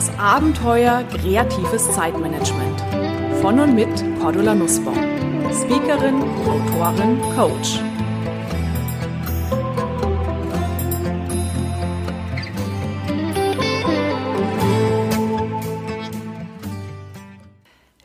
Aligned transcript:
Das 0.00 0.18
Abenteuer 0.18 1.04
kreatives 1.10 1.92
Zeitmanagement. 1.92 2.80
Von 3.42 3.60
und 3.60 3.74
mit 3.74 3.86
Cordula 4.18 4.54
Nussbaum. 4.54 4.96
Speakerin, 5.52 6.22
Autorin, 6.46 7.20
Coach. 7.36 7.82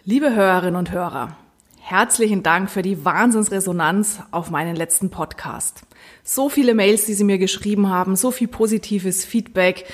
Liebe 0.04 0.36
Hörerinnen 0.36 0.76
und 0.76 0.92
Hörer, 0.92 1.38
herzlichen 1.80 2.44
Dank 2.44 2.70
für 2.70 2.82
die 2.82 3.06
Wahnsinnsresonanz 3.06 4.20
auf 4.32 4.52
meinen 4.52 4.76
letzten 4.76 5.12
Podcast. 5.12 5.84
So 6.26 6.50
viele 6.50 6.74
Mails, 6.74 7.06
die 7.06 7.14
Sie 7.14 7.24
mir 7.24 7.38
geschrieben 7.38 7.88
haben, 7.88 8.18
so 8.18 8.32
viel 8.32 8.50
positives 8.50 9.24
Feedback. 9.24 9.86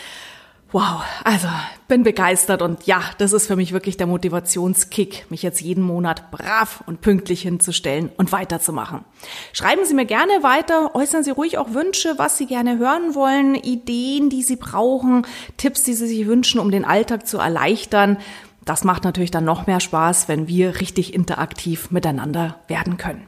Wow, 0.73 1.01
also 1.25 1.49
bin 1.89 2.03
begeistert 2.03 2.61
und 2.61 2.87
ja, 2.87 3.01
das 3.17 3.33
ist 3.33 3.47
für 3.47 3.57
mich 3.57 3.73
wirklich 3.73 3.97
der 3.97 4.07
Motivationskick, 4.07 5.25
mich 5.29 5.43
jetzt 5.43 5.59
jeden 5.59 5.83
Monat 5.83 6.31
brav 6.31 6.81
und 6.85 7.01
pünktlich 7.01 7.41
hinzustellen 7.41 8.09
und 8.15 8.31
weiterzumachen. 8.31 9.03
Schreiben 9.51 9.83
Sie 9.83 9.93
mir 9.93 10.05
gerne 10.05 10.31
weiter, 10.43 10.95
äußern 10.95 11.25
Sie 11.25 11.31
ruhig 11.31 11.57
auch 11.57 11.73
Wünsche, 11.73 12.13
was 12.15 12.37
Sie 12.37 12.45
gerne 12.45 12.77
hören 12.77 13.15
wollen, 13.15 13.55
Ideen, 13.55 14.29
die 14.29 14.43
Sie 14.43 14.55
brauchen, 14.55 15.27
Tipps, 15.57 15.83
die 15.83 15.93
Sie 15.93 16.07
sich 16.07 16.25
wünschen, 16.25 16.61
um 16.61 16.71
den 16.71 16.85
Alltag 16.85 17.27
zu 17.27 17.37
erleichtern. 17.37 18.15
Das 18.63 18.85
macht 18.85 19.03
natürlich 19.03 19.31
dann 19.31 19.43
noch 19.43 19.67
mehr 19.67 19.81
Spaß, 19.81 20.29
wenn 20.29 20.47
wir 20.47 20.79
richtig 20.79 21.13
interaktiv 21.13 21.91
miteinander 21.91 22.61
werden 22.69 22.95
können. 22.95 23.25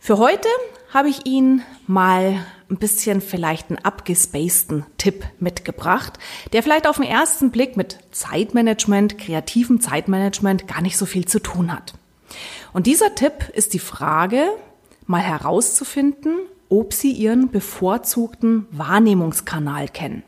Für 0.00 0.18
heute 0.18 0.48
habe 0.94 1.08
ich 1.08 1.26
Ihnen 1.26 1.62
mal 1.88 2.38
ein 2.70 2.76
bisschen 2.76 3.20
vielleicht 3.20 3.68
einen 3.68 3.84
abgespaceden 3.84 4.86
Tipp 4.96 5.24
mitgebracht, 5.40 6.18
der 6.52 6.62
vielleicht 6.62 6.86
auf 6.86 6.96
den 6.96 7.04
ersten 7.04 7.50
Blick 7.50 7.76
mit 7.76 7.98
Zeitmanagement, 8.12 9.18
kreativem 9.18 9.80
Zeitmanagement 9.80 10.68
gar 10.68 10.80
nicht 10.80 10.96
so 10.96 11.04
viel 11.04 11.26
zu 11.26 11.40
tun 11.40 11.72
hat. 11.72 11.94
Und 12.72 12.86
dieser 12.86 13.16
Tipp 13.16 13.50
ist 13.52 13.74
die 13.74 13.80
Frage, 13.80 14.46
mal 15.06 15.20
herauszufinden, 15.20 16.36
ob 16.68 16.92
Sie 16.92 17.10
Ihren 17.10 17.50
bevorzugten 17.50 18.66
Wahrnehmungskanal 18.70 19.88
kennen. 19.88 20.22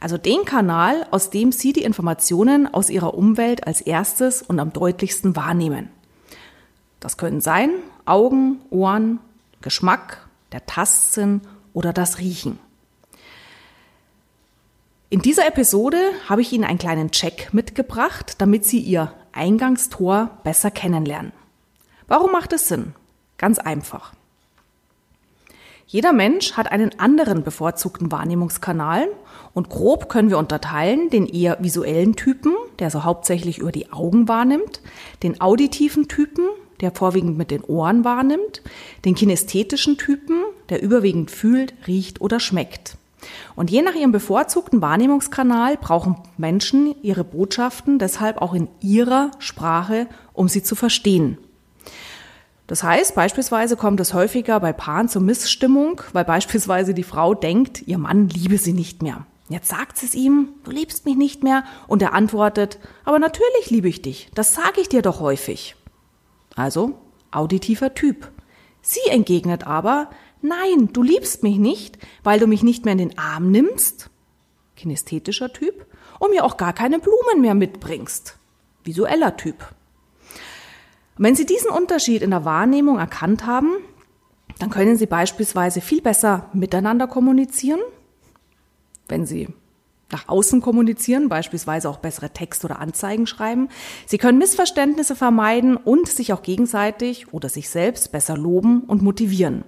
Also 0.00 0.16
den 0.16 0.46
Kanal, 0.46 1.06
aus 1.10 1.28
dem 1.28 1.52
Sie 1.52 1.74
die 1.74 1.84
Informationen 1.84 2.72
aus 2.72 2.88
Ihrer 2.88 3.14
Umwelt 3.14 3.66
als 3.66 3.82
erstes 3.82 4.40
und 4.40 4.60
am 4.60 4.72
deutlichsten 4.72 5.36
wahrnehmen. 5.36 5.90
Das 7.00 7.18
können 7.18 7.42
sein 7.42 7.70
Augen, 8.06 8.60
Ohren, 8.70 9.20
Geschmack, 9.62 10.28
der 10.52 10.66
Tastsinn 10.66 11.42
oder 11.72 11.92
das 11.92 12.18
Riechen. 12.18 12.58
In 15.08 15.22
dieser 15.22 15.46
Episode 15.46 15.98
habe 16.28 16.40
ich 16.40 16.52
Ihnen 16.52 16.64
einen 16.64 16.78
kleinen 16.78 17.10
Check 17.10 17.52
mitgebracht, 17.52 18.36
damit 18.38 18.64
Sie 18.64 18.78
Ihr 18.78 19.12
Eingangstor 19.32 20.30
besser 20.44 20.70
kennenlernen. 20.70 21.32
Warum 22.06 22.32
macht 22.32 22.52
es 22.52 22.68
Sinn? 22.68 22.94
Ganz 23.36 23.58
einfach. 23.58 24.12
Jeder 25.86 26.12
Mensch 26.12 26.52
hat 26.52 26.70
einen 26.70 27.00
anderen 27.00 27.42
bevorzugten 27.42 28.12
Wahrnehmungskanal 28.12 29.08
und 29.54 29.70
grob 29.70 30.08
können 30.08 30.30
wir 30.30 30.38
unterteilen 30.38 31.10
den 31.10 31.26
eher 31.26 31.56
visuellen 31.60 32.14
Typen, 32.14 32.54
der 32.78 32.92
so 32.92 33.02
hauptsächlich 33.02 33.58
über 33.58 33.72
die 33.72 33.92
Augen 33.92 34.28
wahrnimmt, 34.28 34.80
den 35.24 35.40
auditiven 35.40 36.06
Typen, 36.06 36.44
der 36.80 36.92
vorwiegend 36.92 37.38
mit 37.38 37.50
den 37.50 37.62
Ohren 37.62 38.04
wahrnimmt, 38.04 38.62
den 39.04 39.14
kinästhetischen 39.14 39.98
Typen, 39.98 40.42
der 40.68 40.82
überwiegend 40.82 41.30
fühlt, 41.30 41.74
riecht 41.86 42.20
oder 42.20 42.40
schmeckt. 42.40 42.96
Und 43.56 43.70
je 43.70 43.82
nach 43.82 43.94
ihrem 43.94 44.12
bevorzugten 44.12 44.80
Wahrnehmungskanal 44.80 45.76
brauchen 45.76 46.16
Menschen 46.38 46.94
ihre 47.02 47.24
Botschaften 47.24 47.98
deshalb 47.98 48.40
auch 48.40 48.54
in 48.54 48.68
ihrer 48.80 49.30
Sprache, 49.38 50.06
um 50.32 50.48
sie 50.48 50.62
zu 50.62 50.74
verstehen. 50.74 51.38
Das 52.66 52.82
heißt, 52.82 53.14
beispielsweise 53.16 53.76
kommt 53.76 53.98
es 54.00 54.14
häufiger 54.14 54.60
bei 54.60 54.72
Paaren 54.72 55.08
zur 55.08 55.22
Missstimmung, 55.22 56.02
weil 56.12 56.24
beispielsweise 56.24 56.94
die 56.94 57.02
Frau 57.02 57.34
denkt, 57.34 57.82
ihr 57.86 57.98
Mann 57.98 58.28
liebe 58.28 58.58
sie 58.58 58.72
nicht 58.72 59.02
mehr. 59.02 59.26
Jetzt 59.48 59.68
sagt 59.68 60.00
es 60.04 60.14
ihm, 60.14 60.50
du 60.62 60.70
liebst 60.70 61.04
mich 61.04 61.16
nicht 61.16 61.42
mehr, 61.42 61.64
und 61.88 62.00
er 62.00 62.14
antwortet, 62.14 62.78
aber 63.04 63.18
natürlich 63.18 63.70
liebe 63.70 63.88
ich 63.88 64.00
dich, 64.00 64.30
das 64.36 64.54
sage 64.54 64.80
ich 64.80 64.88
dir 64.88 65.02
doch 65.02 65.18
häufig 65.18 65.74
also 66.56 66.98
auditiver 67.30 67.94
Typ. 67.94 68.30
Sie 68.82 69.10
entgegnet 69.10 69.66
aber, 69.66 70.10
nein, 70.42 70.90
du 70.92 71.02
liebst 71.02 71.42
mich 71.42 71.58
nicht, 71.58 71.98
weil 72.22 72.40
du 72.40 72.46
mich 72.46 72.62
nicht 72.62 72.84
mehr 72.84 72.92
in 72.92 72.98
den 72.98 73.18
Arm 73.18 73.50
nimmst, 73.50 74.10
kinästhetischer 74.76 75.52
Typ, 75.52 75.86
und 76.18 76.30
mir 76.30 76.44
auch 76.44 76.56
gar 76.56 76.72
keine 76.72 76.98
Blumen 76.98 77.40
mehr 77.40 77.54
mitbringst, 77.54 78.38
visueller 78.84 79.36
Typ. 79.36 79.56
wenn 81.16 81.34
Sie 81.36 81.44
diesen 81.44 81.70
Unterschied 81.70 82.22
in 82.22 82.30
der 82.30 82.46
Wahrnehmung 82.46 82.98
erkannt 82.98 83.44
haben, 83.44 83.76
dann 84.58 84.70
können 84.70 84.96
Sie 84.96 85.06
beispielsweise 85.06 85.80
viel 85.80 86.00
besser 86.00 86.48
miteinander 86.52 87.06
kommunizieren, 87.06 87.80
wenn 89.08 89.26
Sie 89.26 89.48
nach 90.12 90.28
außen 90.28 90.60
kommunizieren, 90.60 91.28
beispielsweise 91.28 91.88
auch 91.88 91.98
bessere 91.98 92.30
Text- 92.30 92.64
oder 92.64 92.78
Anzeigen 92.78 93.26
schreiben. 93.26 93.68
Sie 94.06 94.18
können 94.18 94.38
Missverständnisse 94.38 95.16
vermeiden 95.16 95.76
und 95.76 96.08
sich 96.08 96.32
auch 96.32 96.42
gegenseitig 96.42 97.32
oder 97.32 97.48
sich 97.48 97.68
selbst 97.68 98.12
besser 98.12 98.36
loben 98.36 98.82
und 98.82 99.02
motivieren. 99.02 99.64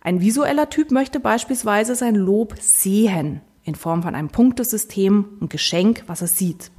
Ein 0.00 0.20
visueller 0.20 0.70
Typ 0.70 0.90
möchte 0.90 1.20
beispielsweise 1.20 1.94
sein 1.94 2.14
Lob 2.14 2.54
sehen 2.60 3.40
in 3.64 3.74
Form 3.74 4.02
von 4.02 4.14
einem 4.14 4.30
Punktesystem 4.30 5.26
und 5.40 5.50
Geschenk, 5.50 6.04
was 6.06 6.22
er 6.22 6.28
sieht. 6.28 6.70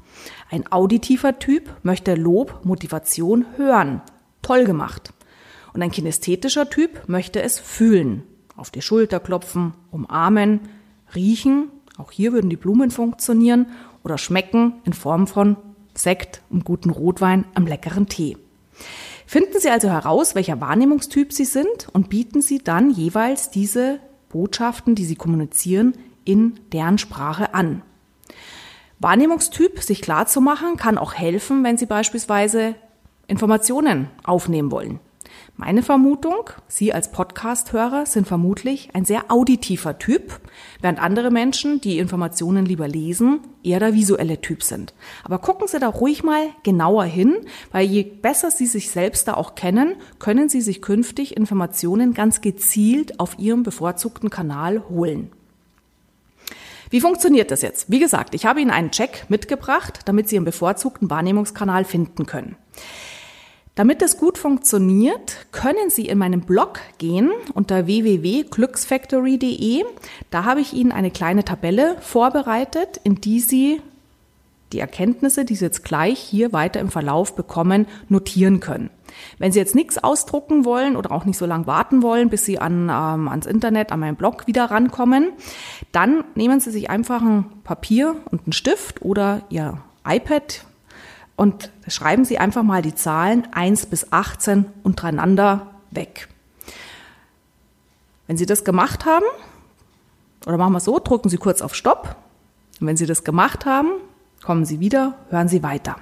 Ein 0.50 0.72
auditiver 0.72 1.38
Typ 1.38 1.70
möchte 1.84 2.16
Lob, 2.16 2.66
Motivation 2.66 3.46
hören. 3.58 4.02
Toll 4.42 4.66
gemacht. 4.66 5.14
Und 5.74 5.84
ein 5.84 5.92
kinästhetischer 5.92 6.70
Typ 6.70 7.08
möchte 7.08 7.42
es 7.44 7.60
fühlen. 7.60 8.24
Auf 8.56 8.72
die 8.72 8.82
Schulter 8.82 9.20
klopfen, 9.20 9.74
umarmen, 9.92 10.62
riechen 11.14 11.70
auch 12.00 12.12
hier 12.12 12.34
würden 12.34 12.50
die 12.50 12.56
Blumen 12.56 12.92
funktionieren 12.92 13.68
oder 14.04 14.18
schmecken 14.18 14.74
in 14.86 14.94
Form 14.94 15.28
von 15.28 15.58
Sekt, 15.94 16.42
und 16.50 16.64
guten 16.64 16.92
Rotwein, 16.92 17.46
am 17.56 17.68
leckeren 17.68 18.08
Tee. 18.08 18.38
Finden 19.26 19.60
Sie 19.60 19.70
also 19.70 19.90
heraus, 19.90 20.34
welcher 20.34 20.62
Wahrnehmungstyp 20.62 21.34
Sie 21.34 21.46
sind 21.46 21.90
und 21.92 22.10
bieten 22.10 22.42
Sie 22.42 22.60
dann 22.60 22.90
jeweils 22.90 23.52
diese 23.52 24.00
Botschaften, 24.30 24.96
die 24.96 25.06
Sie 25.06 25.16
kommunizieren, 25.16 25.94
in 26.24 26.60
deren 26.72 26.98
Sprache 26.98 27.54
an. 27.54 27.82
Wahrnehmungstyp 29.00 29.82
sich 29.82 30.02
klar 30.02 30.26
zu 30.26 30.42
machen, 30.42 30.78
kann 30.78 30.98
auch 30.98 31.14
helfen, 31.14 31.64
wenn 31.64 31.78
Sie 31.78 31.86
beispielsweise 31.86 32.76
Informationen 33.28 34.08
aufnehmen 34.24 34.72
wollen. 34.72 35.00
Meine 35.56 35.84
Vermutung, 35.84 36.50
Sie 36.68 36.94
als 36.94 37.12
Podcast-Hörer 37.12 38.06
sind 38.06 38.28
vermutlich 38.28 38.90
ein 38.94 39.06
sehr 39.06 39.30
auditiver 39.30 40.00
Typ, 40.00 40.40
während 40.82 41.02
andere 41.02 41.32
Menschen, 41.32 41.82
die 41.82 41.98
Informationen 42.00 42.66
lieber 42.66 42.88
lesen, 42.88 43.42
eher 43.64 43.80
der 43.80 43.94
visuelle 43.94 44.42
Typ 44.42 44.64
sind. 44.64 44.94
Aber 45.24 45.40
gucken 45.40 45.68
Sie 45.68 45.80
da 45.80 45.88
ruhig 45.88 46.24
mal 46.24 46.50
genauer 46.64 47.04
hin, 47.04 47.36
weil 47.72 47.86
je 47.86 48.04
besser 48.04 48.52
Sie 48.52 48.68
sich 48.68 48.90
selbst 48.90 49.28
da 49.28 49.34
auch 49.34 49.56
kennen, 49.56 49.96
können 50.18 50.50
Sie 50.50 50.62
sich 50.62 50.82
künftig 50.82 51.36
Informationen 51.36 52.14
ganz 52.14 52.42
gezielt 52.42 53.20
auf 53.20 53.38
Ihrem 53.38 53.64
bevorzugten 53.64 54.30
Kanal 54.30 54.84
holen. 54.90 55.32
Wie 56.90 57.02
funktioniert 57.02 57.52
das 57.52 57.62
jetzt? 57.62 57.92
Wie 57.92 58.00
gesagt, 58.00 58.34
ich 58.34 58.46
habe 58.46 58.62
Ihnen 58.62 58.72
einen 58.72 58.92
Check 58.92 59.26
mitgebracht, 59.30 60.00
damit 60.06 60.28
Sie 60.28 60.36
Ihren 60.36 60.46
bevorzugten 60.46 61.10
Wahrnehmungskanal 61.10 61.86
finden 61.86 62.26
können. 62.26 62.56
Damit 63.80 64.02
es 64.02 64.18
gut 64.18 64.38
funktioniert, 64.38 65.48
können 65.54 65.90
Sie 65.90 66.08
in 66.08 66.18
meinem 66.18 66.42
Blog 66.42 66.82
gehen 66.98 67.32
unter 67.54 67.86
www.glücksfactory.de. 67.86 69.86
Da 70.30 70.44
habe 70.44 70.60
ich 70.60 70.74
Ihnen 70.74 70.92
eine 70.92 71.12
kleine 71.12 71.46
Tabelle 71.46 71.96
vorbereitet, 72.02 73.00
in 73.06 73.22
die 73.22 73.40
Sie 73.40 73.82
die 74.74 74.82
Erkenntnisse, 74.82 75.46
die 75.46 75.56
Sie 75.56 75.64
jetzt 75.64 75.86
gleich 75.86 76.20
hier 76.20 76.52
weiter 76.52 76.82
im 76.82 76.90
Verlauf 76.90 77.38
bekommen, 77.38 77.88
notieren 78.10 78.60
können. 78.60 78.90
Wenn 79.38 79.54
Sie 79.54 79.60
jetzt 79.60 79.76
nichts 79.76 79.98
ausdrucken 79.98 80.66
wollen 80.66 80.98
oder 80.98 81.14
auch 81.14 81.24
nicht 81.24 81.38
so 81.38 81.46
lange 81.46 81.66
warten 81.66 82.04
wollen, 82.04 82.30
bis 82.30 82.44
Sie 82.44 82.60
an, 82.60 82.90
ähm, 82.90 83.30
ans 83.30 83.46
Internet, 83.46 83.94
an 83.94 84.02
meinen 84.02 84.18
Blog 84.18 84.46
wieder 84.46 84.66
rankommen, 84.66 85.30
dann 85.94 86.26
nehmen 86.36 86.60
Sie 86.60 86.72
sich 86.72 86.90
einfach 86.90 87.22
ein 87.22 87.46
Papier 87.64 88.18
und 88.30 88.44
einen 88.44 88.52
Stift 88.52 89.02
oder 89.04 89.44
Ihr 89.48 89.78
iPad, 90.06 90.66
und 91.40 91.72
schreiben 91.88 92.26
Sie 92.26 92.38
einfach 92.38 92.64
mal 92.64 92.82
die 92.82 92.96
Zahlen 92.96 93.48
1 93.54 93.86
bis 93.86 94.12
18 94.12 94.66
untereinander 94.84 95.68
weg. 95.90 96.28
Wenn 98.28 98.36
Sie 98.36 98.46
das 98.46 98.66
gemacht 98.66 99.06
haben, 99.06 99.24
oder 100.46 100.58
machen 100.58 100.74
wir 100.74 100.80
es 100.80 100.84
so, 100.84 101.00
drücken 101.00 101.30
Sie 101.30 101.38
kurz 101.38 101.62
auf 101.62 101.76
Stopp. 101.76 102.18
Und 102.82 102.88
wenn 102.88 102.98
Sie 102.98 103.06
das 103.06 103.24
gemacht 103.24 103.66
haben, 103.66 103.88
kommen 104.44 104.66
Sie 104.66 104.82
wieder, 104.82 105.16
hören 105.30 105.48
Sie 105.48 105.64
weiter. 105.64 105.96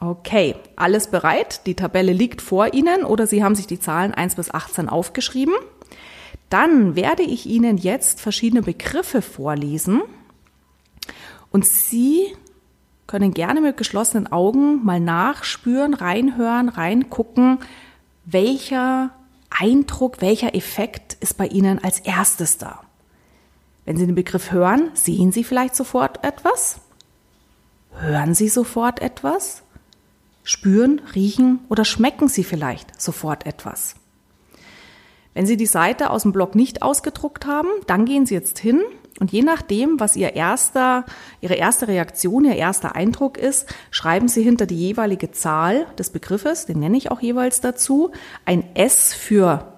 Okay, 0.00 0.56
alles 0.74 1.06
bereit? 1.06 1.64
Die 1.66 1.76
Tabelle 1.76 2.12
liegt 2.12 2.42
vor 2.42 2.74
Ihnen 2.74 3.04
oder 3.04 3.28
Sie 3.28 3.44
haben 3.44 3.54
sich 3.54 3.68
die 3.68 3.78
Zahlen 3.78 4.14
1 4.14 4.34
bis 4.34 4.52
18 4.52 4.88
aufgeschrieben. 4.88 5.54
Dann 6.50 6.96
werde 6.96 7.22
ich 7.22 7.46
Ihnen 7.46 7.76
jetzt 7.78 8.20
verschiedene 8.20 8.62
Begriffe 8.62 9.22
vorlesen 9.22 10.02
und 11.52 11.66
Sie 11.66 12.34
können 13.06 13.34
gerne 13.34 13.60
mit 13.60 13.76
geschlossenen 13.76 14.32
Augen 14.32 14.84
mal 14.84 14.98
nachspüren, 14.98 15.94
reinhören, 15.94 16.70
reingucken, 16.70 17.58
welcher 18.24 19.10
Eindruck, 19.50 20.20
welcher 20.20 20.54
Effekt 20.54 21.18
ist 21.20 21.36
bei 21.36 21.46
Ihnen 21.46 21.78
als 21.78 22.00
erstes 22.00 22.56
da. 22.56 22.80
Wenn 23.84 23.96
Sie 23.96 24.06
den 24.06 24.14
Begriff 24.14 24.50
hören, 24.50 24.90
sehen 24.94 25.30
Sie 25.30 25.44
vielleicht 25.44 25.76
sofort 25.76 26.24
etwas? 26.24 26.80
Hören 27.98 28.34
Sie 28.34 28.48
sofort 28.48 29.02
etwas? 29.02 29.62
Spüren, 30.44 31.00
riechen 31.14 31.60
oder 31.68 31.84
schmecken 31.84 32.28
Sie 32.28 32.44
vielleicht 32.44 33.00
sofort 33.00 33.44
etwas? 33.44 33.94
Wenn 35.34 35.46
Sie 35.46 35.56
die 35.56 35.66
Seite 35.66 36.10
aus 36.10 36.22
dem 36.22 36.32
Blog 36.32 36.54
nicht 36.54 36.82
ausgedruckt 36.82 37.46
haben, 37.46 37.68
dann 37.86 38.06
gehen 38.06 38.24
Sie 38.26 38.34
jetzt 38.34 38.58
hin 38.58 38.82
und 39.22 39.30
je 39.30 39.42
nachdem, 39.42 40.00
was 40.00 40.16
Ihr 40.16 40.34
erster, 40.34 41.06
Ihre 41.40 41.54
erste 41.54 41.86
Reaktion, 41.86 42.44
Ihr 42.44 42.56
erster 42.56 42.96
Eindruck 42.96 43.38
ist, 43.38 43.72
schreiben 43.92 44.26
Sie 44.26 44.42
hinter 44.42 44.66
die 44.66 44.76
jeweilige 44.76 45.30
Zahl 45.30 45.86
des 45.96 46.10
Begriffes, 46.10 46.66
den 46.66 46.80
nenne 46.80 46.96
ich 46.96 47.12
auch 47.12 47.20
jeweils 47.20 47.60
dazu, 47.60 48.10
ein 48.46 48.64
S 48.74 49.14
für 49.14 49.74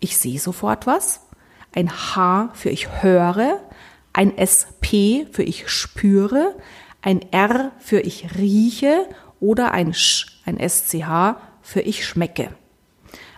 ich 0.00 0.18
sehe 0.18 0.40
sofort 0.40 0.88
was, 0.88 1.20
ein 1.72 1.88
H 1.88 2.50
für 2.54 2.70
ich 2.70 3.00
höre, 3.00 3.60
ein 4.12 4.36
SP 4.42 5.30
für 5.30 5.44
ich 5.44 5.68
spüre, 5.68 6.56
ein 7.00 7.20
R 7.30 7.70
für 7.78 8.00
ich 8.00 8.36
rieche 8.36 9.08
oder 9.38 9.70
ein 9.70 9.94
Sch, 9.94 10.42
ein 10.46 10.58
SCH 10.58 11.36
für 11.62 11.80
ich 11.80 12.04
schmecke. 12.04 12.48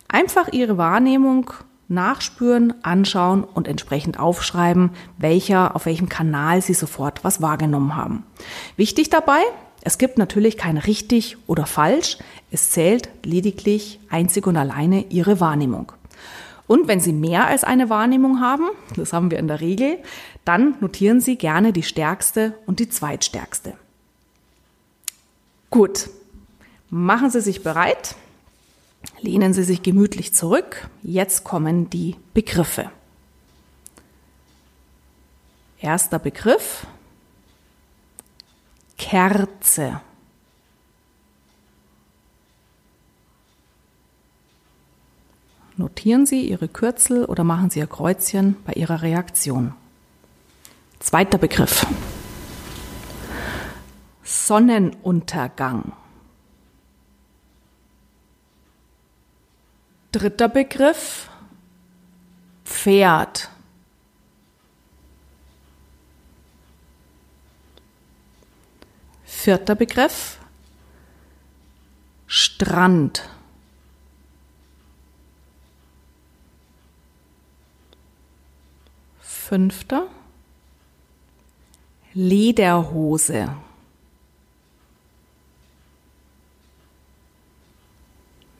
Einfach 0.08 0.50
Ihre 0.54 0.78
Wahrnehmung 0.78 1.50
nachspüren, 1.88 2.74
anschauen 2.82 3.44
und 3.44 3.68
entsprechend 3.68 4.18
aufschreiben, 4.18 4.90
welcher, 5.18 5.76
auf 5.76 5.86
welchem 5.86 6.08
Kanal 6.08 6.62
Sie 6.62 6.74
sofort 6.74 7.24
was 7.24 7.40
wahrgenommen 7.40 7.94
haben. 7.94 8.24
Wichtig 8.76 9.10
dabei, 9.10 9.40
es 9.82 9.98
gibt 9.98 10.18
natürlich 10.18 10.56
kein 10.56 10.78
richtig 10.78 11.36
oder 11.46 11.66
falsch, 11.66 12.18
es 12.50 12.70
zählt 12.70 13.08
lediglich 13.24 14.00
einzig 14.10 14.46
und 14.46 14.56
alleine 14.56 15.06
Ihre 15.10 15.38
Wahrnehmung. 15.38 15.92
Und 16.66 16.88
wenn 16.88 16.98
Sie 16.98 17.12
mehr 17.12 17.46
als 17.46 17.62
eine 17.62 17.88
Wahrnehmung 17.88 18.40
haben, 18.40 18.64
das 18.96 19.12
haben 19.12 19.30
wir 19.30 19.38
in 19.38 19.46
der 19.46 19.60
Regel, 19.60 19.98
dann 20.44 20.74
notieren 20.80 21.20
Sie 21.20 21.36
gerne 21.36 21.72
die 21.72 21.84
stärkste 21.84 22.54
und 22.66 22.80
die 22.80 22.88
zweitstärkste. 22.88 23.74
Gut, 25.70 26.08
machen 26.90 27.30
Sie 27.30 27.40
sich 27.40 27.62
bereit, 27.62 28.16
lehnen 29.20 29.52
Sie 29.52 29.64
sich 29.64 29.82
gemütlich 29.82 30.34
zurück. 30.34 30.88
Jetzt 31.02 31.44
kommen 31.44 31.90
die 31.90 32.16
Begriffe. 32.34 32.90
Erster 35.80 36.18
Begriff, 36.18 36.86
Kerze. 38.96 40.00
Notieren 45.76 46.24
Sie 46.24 46.48
Ihre 46.48 46.68
Kürzel 46.68 47.26
oder 47.26 47.44
machen 47.44 47.68
Sie 47.68 47.80
Ihr 47.80 47.86
Kreuzchen 47.86 48.56
bei 48.64 48.72
Ihrer 48.72 49.02
Reaktion. 49.02 49.74
Zweiter 51.00 51.36
Begriff. 51.36 51.86
Sonnenuntergang. 54.24 55.92
Dritter 60.16 60.48
Begriff. 60.48 61.28
Pferd. 62.64 63.50
Vierter 69.26 69.74
Begriff. 69.74 70.38
Strand. 72.26 73.28
Fünfter. 79.20 80.08
Lederhose. 82.14 83.54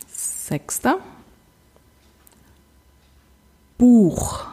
Sechster. 0.06 1.00
Buch. 3.78 4.46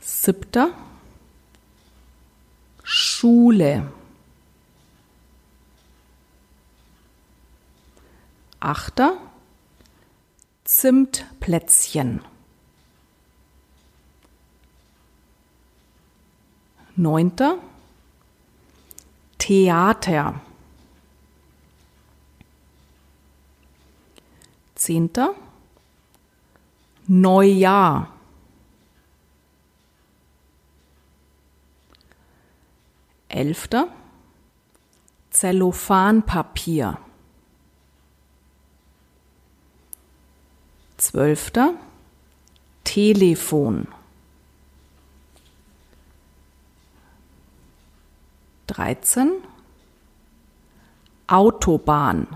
Siebter. 0.00 0.72
Schule. 2.84 3.90
Achter. 8.60 9.16
Zimtplätzchen. 10.64 12.20
Neunter. 16.94 17.58
Theater. 19.38 20.40
Zehnter. 24.82 25.36
Neujahr. 27.06 28.12
Elfter. 33.28 33.86
Zellophanpapier. 35.30 36.98
Zwölfter. 40.96 41.74
Telefon. 42.82 43.86
Dreizehn. 48.66 49.30
Autobahn. 51.28 52.26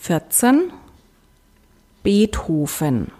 Vierzehn. 0.00 0.72
Beethoven. 2.02 3.12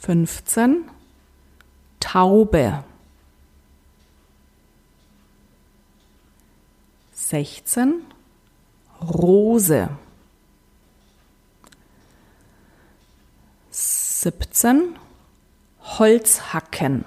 Fünfzehn. 0.00 0.90
Taube. 2.00 2.84
16 7.14 8.04
Rose 9.00 9.88
17 13.70 14.98
Holzhacken 15.80 17.06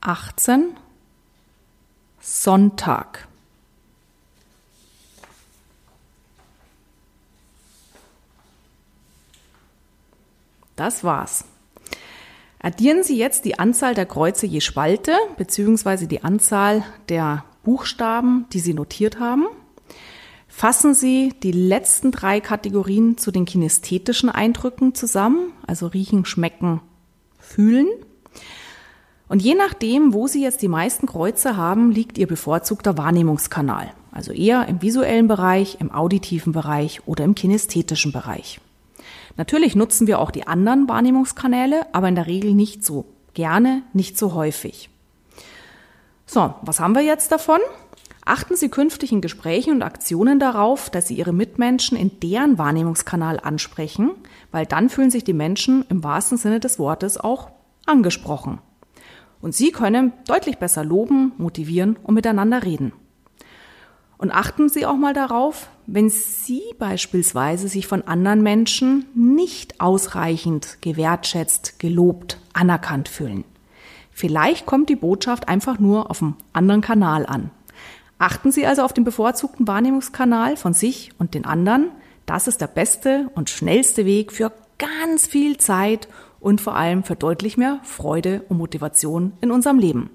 18 0.00 0.76
Sonntag 2.20 3.28
Das 10.78 11.02
war's. 11.02 11.44
Addieren 12.60 13.02
Sie 13.02 13.18
jetzt 13.18 13.44
die 13.44 13.58
Anzahl 13.58 13.94
der 13.94 14.06
Kreuze 14.06 14.46
je 14.46 14.60
Spalte 14.60 15.12
bzw. 15.36 16.06
die 16.06 16.22
Anzahl 16.22 16.84
der 17.08 17.44
Buchstaben, 17.64 18.46
die 18.52 18.60
Sie 18.60 18.74
notiert 18.74 19.18
haben. 19.18 19.46
Fassen 20.46 20.94
Sie 20.94 21.34
die 21.42 21.52
letzten 21.52 22.12
drei 22.12 22.40
Kategorien 22.40 23.18
zu 23.18 23.32
den 23.32 23.44
kinästhetischen 23.44 24.28
Eindrücken 24.28 24.94
zusammen, 24.94 25.52
also 25.66 25.88
riechen, 25.88 26.24
schmecken, 26.24 26.80
fühlen. 27.40 27.88
Und 29.28 29.42
je 29.42 29.54
nachdem, 29.54 30.14
wo 30.14 30.26
Sie 30.26 30.42
jetzt 30.42 30.62
die 30.62 30.68
meisten 30.68 31.06
Kreuze 31.06 31.56
haben, 31.56 31.90
liegt 31.90 32.16
Ihr 32.18 32.26
bevorzugter 32.26 32.96
Wahrnehmungskanal. 32.96 33.92
Also 34.10 34.32
eher 34.32 34.66
im 34.66 34.80
visuellen 34.80 35.28
Bereich, 35.28 35.76
im 35.80 35.92
auditiven 35.92 36.52
Bereich 36.52 37.02
oder 37.06 37.24
im 37.24 37.34
kinästhetischen 37.34 38.10
Bereich. 38.10 38.60
Natürlich 39.36 39.76
nutzen 39.76 40.06
wir 40.06 40.18
auch 40.18 40.30
die 40.30 40.46
anderen 40.46 40.88
Wahrnehmungskanäle, 40.88 41.86
aber 41.92 42.08
in 42.08 42.14
der 42.14 42.26
Regel 42.26 42.54
nicht 42.54 42.84
so 42.84 43.04
gerne, 43.34 43.82
nicht 43.92 44.18
so 44.18 44.34
häufig. 44.34 44.90
So, 46.26 46.54
was 46.62 46.80
haben 46.80 46.94
wir 46.94 47.02
jetzt 47.02 47.30
davon? 47.30 47.60
Achten 48.24 48.56
Sie 48.56 48.68
künftig 48.68 49.12
in 49.12 49.20
Gesprächen 49.20 49.72
und 49.72 49.82
Aktionen 49.82 50.38
darauf, 50.38 50.90
dass 50.90 51.08
Sie 51.08 51.14
Ihre 51.14 51.32
Mitmenschen 51.32 51.96
in 51.96 52.18
deren 52.20 52.58
Wahrnehmungskanal 52.58 53.40
ansprechen, 53.40 54.10
weil 54.50 54.66
dann 54.66 54.88
fühlen 54.88 55.10
sich 55.10 55.24
die 55.24 55.32
Menschen 55.32 55.84
im 55.88 56.02
wahrsten 56.02 56.36
Sinne 56.36 56.60
des 56.60 56.78
Wortes 56.78 57.18
auch 57.18 57.50
angesprochen. 57.86 58.58
Und 59.40 59.54
Sie 59.54 59.70
können 59.70 60.12
deutlich 60.26 60.58
besser 60.58 60.84
loben, 60.84 61.32
motivieren 61.38 61.96
und 62.02 62.14
miteinander 62.14 62.62
reden. 62.62 62.92
Und 64.18 64.32
achten 64.32 64.68
Sie 64.68 64.84
auch 64.84 64.96
mal 64.96 65.14
darauf, 65.14 65.68
wenn 65.86 66.10
Sie 66.10 66.62
beispielsweise 66.78 67.68
sich 67.68 67.86
von 67.86 68.02
anderen 68.02 68.42
Menschen 68.42 69.06
nicht 69.14 69.80
ausreichend 69.80 70.78
gewertschätzt, 70.80 71.78
gelobt, 71.78 72.38
anerkannt 72.52 73.08
fühlen. 73.08 73.44
Vielleicht 74.10 74.66
kommt 74.66 74.88
die 74.88 74.96
Botschaft 74.96 75.48
einfach 75.48 75.78
nur 75.78 76.10
auf 76.10 76.20
einem 76.20 76.34
anderen 76.52 76.80
Kanal 76.80 77.24
an. 77.24 77.52
Achten 78.18 78.50
Sie 78.50 78.66
also 78.66 78.82
auf 78.82 78.92
den 78.92 79.04
bevorzugten 79.04 79.68
Wahrnehmungskanal 79.68 80.56
von 80.56 80.74
sich 80.74 81.12
und 81.18 81.34
den 81.34 81.44
anderen. 81.44 81.92
Das 82.26 82.48
ist 82.48 82.60
der 82.60 82.66
beste 82.66 83.30
und 83.36 83.48
schnellste 83.48 84.04
Weg 84.04 84.32
für 84.32 84.52
ganz 84.78 85.28
viel 85.28 85.58
Zeit 85.58 86.08
und 86.40 86.60
vor 86.60 86.76
allem 86.76 87.04
für 87.04 87.16
deutlich 87.16 87.56
mehr 87.56 87.80
Freude 87.82 88.42
und 88.48 88.58
Motivation 88.58 89.32
in 89.40 89.50
unserem 89.50 89.78
Leben. 89.78 90.10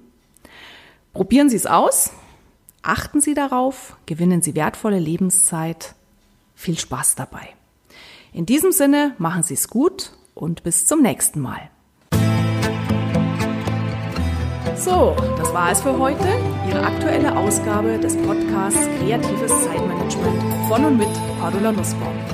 Probieren 1.12 1.48
Sie 1.48 1.56
es 1.56 1.66
aus, 1.66 2.10
achten 2.82 3.20
Sie 3.20 3.34
darauf, 3.34 3.96
gewinnen 4.06 4.42
Sie 4.42 4.54
wertvolle 4.54 4.98
Lebenszeit. 4.98 5.94
Viel 6.54 6.78
Spaß 6.78 7.14
dabei. 7.14 7.48
In 8.32 8.46
diesem 8.46 8.72
Sinne 8.72 9.14
machen 9.18 9.42
Sie 9.42 9.54
es 9.54 9.68
gut 9.68 10.12
und 10.34 10.62
bis 10.62 10.86
zum 10.86 11.02
nächsten 11.02 11.40
Mal. 11.40 11.70
So, 14.76 15.14
das 15.38 15.54
war 15.54 15.70
es 15.70 15.80
für 15.80 15.96
heute. 15.98 16.26
Ihre 16.68 16.82
aktuelle 16.82 17.36
Ausgabe 17.36 17.98
des 17.98 18.16
Podcasts 18.16 18.88
Kreatives 18.98 19.52
Zeitmanagement 19.64 20.42
von 20.68 20.84
und 20.84 20.98
mit 20.98 21.08
Cordula 21.40 21.70
Nussbaum. 21.70 22.33